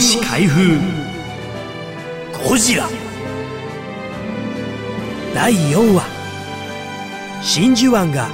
[0.00, 0.78] 吉開封。
[2.48, 2.88] ゴジラ。
[5.34, 6.04] 第4話。
[7.42, 8.28] 真珠湾が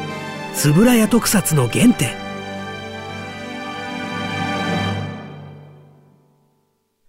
[0.63, 2.15] 円谷特撮の原点。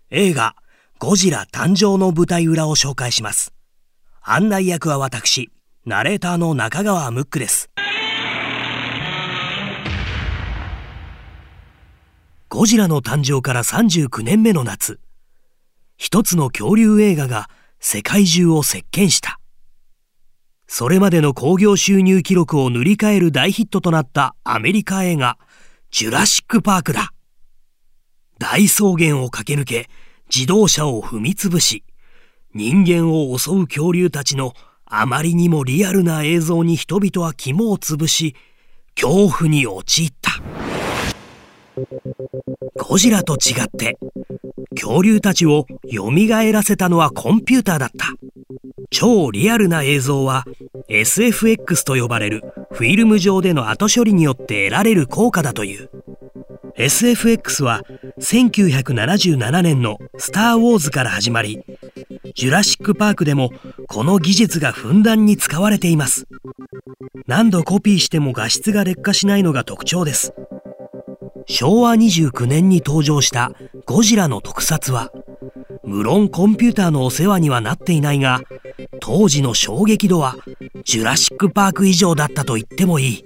[0.09, 0.55] 映画
[0.99, 3.53] ゴジラ誕生の舞台裏を紹介します。
[4.21, 5.51] 案内役は私
[5.85, 7.69] ナレーターの中川ムックです。
[12.55, 15.01] ゴジラの誕生から39年目の夏、
[15.97, 17.49] 一つの恐竜映画が
[17.81, 19.41] 世界中を席巻した。
[20.65, 25.37] それまでの興行収入記録を塗り替える大ヒットとなったアメリカ映画、
[25.91, 27.11] ジュラシックパークだ。
[28.39, 29.89] 大草原を駆け抜け、
[30.33, 31.83] 自動車を踏みつぶし、
[32.53, 34.53] 人間を襲う恐竜たちの
[34.85, 38.33] あまりにもリアルな映像に人々は肝をつぶし、
[38.95, 40.74] 恐怖に陥った。
[42.77, 43.97] ゴジラと違って
[44.75, 46.11] 恐竜たちを蘇
[46.51, 48.13] らせたのはコンピューターだった。
[48.91, 50.45] 超リアルな映像は
[50.89, 55.89] SFX と呼ばれるフィルム上での後処理によって得られる効果だという。
[56.77, 57.81] SFX は
[58.19, 61.61] 1977年の「スター・ウォーズ」から始まり
[62.35, 63.51] ジュラシック・パークでも
[63.87, 66.27] この技術がふんだんに使われています。
[67.27, 70.33] 何度コピーしても画質が劣化しないのが特徴です。
[71.47, 73.51] 昭和29年に登場した
[73.85, 75.11] ゴジラの特撮は、
[75.83, 78.41] 無論コンピューターのお世話にはなっていないが、
[78.99, 80.35] 当時の衝撃度は
[80.83, 83.23] ジュラシックパーク以上だったと言ってもいい。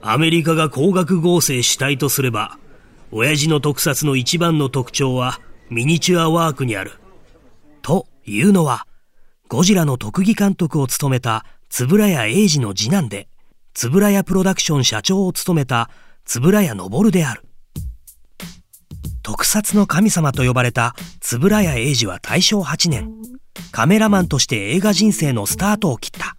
[0.00, 2.58] アメリカが光学合成したいとすれば、
[3.10, 6.92] 親父の特撮の一番の特徴はミニチュアワークにある。
[7.82, 8.86] というのは、
[9.48, 11.44] ゴジラの特技監督を務めた
[11.80, 13.28] 円谷英二の次男で、
[13.82, 15.90] 円谷プロダクション社長を務めた
[16.36, 17.42] 円谷昇である。
[19.22, 20.94] 特撮の神様と呼ばれた
[21.32, 23.10] 円谷英二は大正8年、
[23.72, 26.36] カメラマンとして映画人生のスタートを切った。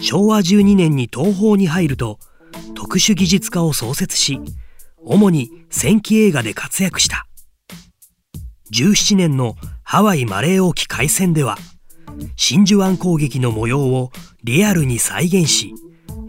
[0.00, 2.18] 昭和12年に東宝に入ると、
[2.74, 4.40] 特殊技術家を創設し、
[5.04, 7.26] 主に戦記映画で活躍した。
[8.72, 11.56] 17年のハワイマレー沖海戦では、
[12.36, 14.10] 真珠湾攻撃の模様を
[14.42, 15.74] リアルに再現し、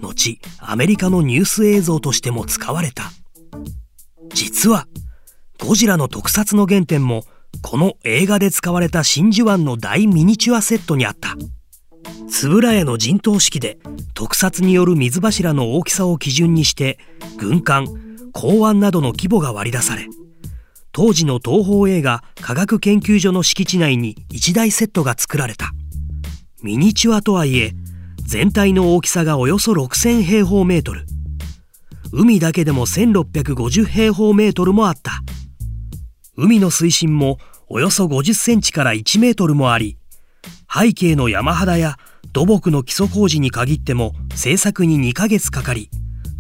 [0.08, 3.12] 後アメリカのニュース映像としても使われた。
[4.34, 4.88] 実は
[5.60, 7.24] ゴジラの特撮の原点も
[7.62, 11.36] この映画で使われた真珠湾の大ミニチュアセットにあった。
[12.44, 13.80] 円谷の陣頭指揮で
[14.14, 17.00] 特撮による水柱の大きさを基準にして
[17.38, 17.88] 軍艦
[18.34, 20.08] 港湾などの規模が割り出され
[20.92, 25.72] 当時の東宝映画科学研究所の敷地内に1台セットが作られた。
[26.64, 27.74] ミニチュアとはいえ
[28.30, 31.06] 全体の大きさがおよそ6000平方メートル。
[32.12, 35.22] 海だけでも1650平方メートルもあった。
[36.36, 37.38] 海の水深も
[37.70, 39.98] およそ50センチから1メートルもあり
[40.70, 41.96] 背景の山肌や
[42.34, 45.90] 土木の基礎工事に限っても制作に2ヶ月かかり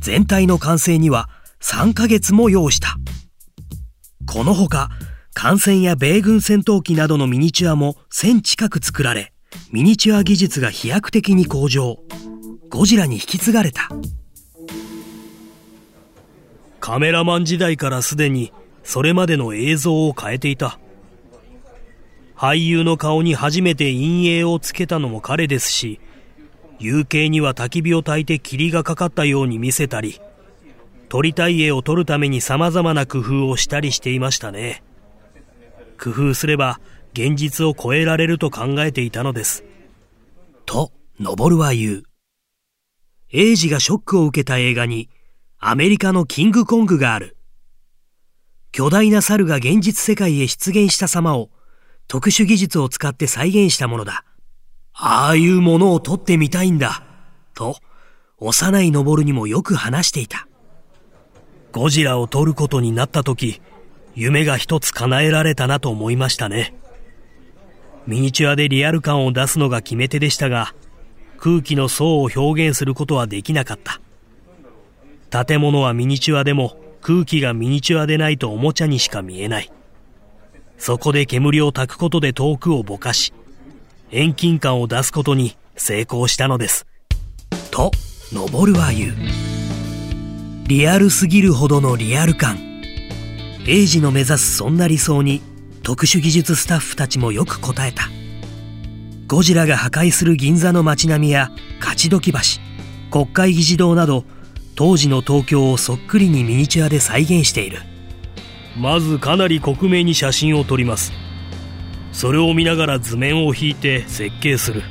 [0.02, 1.30] 全体の完成には
[1.62, 2.98] 3ヶ月も要した。
[4.26, 4.90] このほか
[5.34, 9.32] 艦船や米軍戦闘機などのミニチュアも1000近く作られ
[9.70, 12.00] ミニチュア技術が飛躍的に向上。
[12.70, 13.90] ゴジラに引き継がれた。
[16.80, 20.80] カメラマン時代からすでにそれまでの映像を変えていた。
[22.34, 26.00] 俳優の顔に初めて陰影をつけたのも彼ですし
[26.78, 30.22] 夕景には焚き火を焚いて霧がかかったように見せたり
[31.10, 34.84] 撮りたい絵を撮るために様々な工夫をしたりしていましたね。
[36.00, 36.80] 工夫すれば
[37.18, 39.64] 現実を超えられると考えていたのです。
[40.68, 42.04] と、ノボルは言う。
[43.34, 45.10] エイジがショックを受けた映画に、
[45.58, 47.36] アメリカのキングコングがある。
[48.72, 51.50] 巨大な猿が現実世界へ出現した様を
[52.08, 54.24] 特殊技術を使って再現したものだ。
[54.94, 57.04] ああいうものを撮ってみたいんだ。
[57.56, 57.78] と、
[58.38, 60.48] 幼いノボルにもよく話していた。
[61.72, 63.60] ゴジラを撮ることになった時、
[64.14, 66.76] 夢が一つ叶えられたなと思いましたね。
[68.08, 70.74] ミニチュアでリアル感を出すのが決め手でしたが、
[71.38, 75.46] 空気の層を表現することはできなかった。
[75.46, 79.72] 建物はミニチュアでも空気がミニチュアでないとおもちゃにしか見えない。
[80.78, 83.34] そこで煙を焚くことで遠くをぼかし、
[84.10, 86.88] 遠近感を出すことに成功したのです。
[87.72, 87.92] と、
[88.32, 89.16] 登るは言う。
[90.68, 92.58] リアルすぎるほどのリアル感。
[93.68, 95.42] エイジの目指すそんな理想に
[95.88, 98.10] 特殊技術スタッフたちもよく答えた。
[99.26, 101.50] ゴジラが破壊する銀座の街並みや
[101.80, 102.40] 勝どき橋
[103.10, 104.26] 国会議事堂など
[104.76, 107.80] 当時の東京をそっくりにミニチュアで再現している。
[108.78, 111.14] まずかなり克明に写真を撮ります。
[112.12, 114.84] それを見ながら図面を引いて設計する。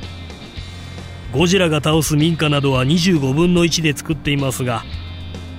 [1.31, 4.83] ゴジラが倒す民家などは25分の1で作っていますが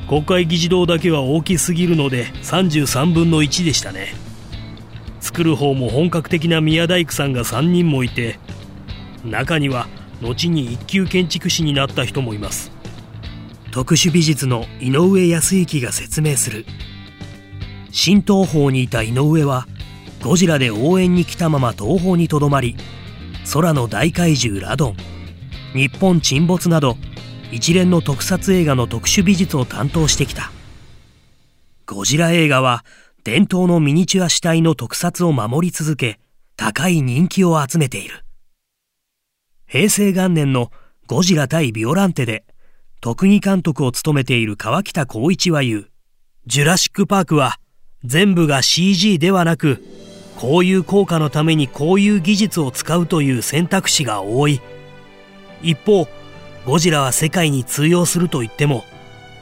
[0.09, 4.28] 国会議事堂だけは大きすぎるので33分の1でしたね。
[5.29, 8.39] 作る方も本格的な宮大工さんが3人もいて
[9.27, 9.87] 中には
[10.23, 12.73] 後に一級建築士になった人もいます。
[13.71, 16.65] 特殊美術の井上康之が説明する。
[17.93, 19.67] 新東方にいた井上は
[20.25, 22.77] ゴジラで応援に来たまま東方にとどまり
[23.53, 24.97] 空の大怪獣ラドン
[25.75, 26.97] 日本沈没など
[27.53, 30.51] 一連の特撮映画の特殊美術を担当してきた。
[31.85, 32.83] ゴジラ映画は
[33.31, 36.19] 伝統のミニチュア主体の特撮を守り続け
[36.57, 38.25] 高い人気を集めている。
[39.67, 40.73] 平成元年の
[41.07, 42.47] ゴジラ対ビオランテで
[43.03, 45.91] 特技監督を務めている川北光一は言う
[46.47, 47.61] ジュラシックパークは
[48.03, 49.85] 全部が CG ではなく
[50.39, 54.63] こういう効果のためにこういう技術を使うという選択肢が多い。
[55.63, 56.09] 一方
[56.65, 58.85] ゴジラは世界に通用すると言っても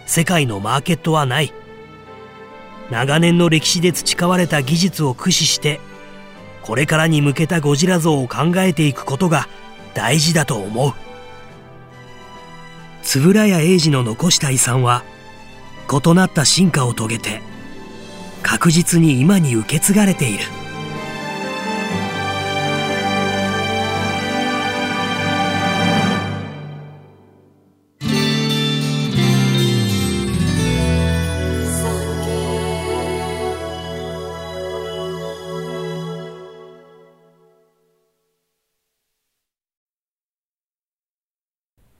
[0.06, 1.53] 世界のマーケットはない。
[2.91, 5.81] 長年の歴史で培われた技術を駆使して
[6.62, 9.49] これからに向けたゴジラ像を考えていくことが
[9.94, 10.93] 大事だと思う。
[13.05, 15.05] 円谷英二の残した遺産は
[15.88, 17.41] 異なった進化を遂げて
[18.43, 20.65] 確実に今に受け継がれている。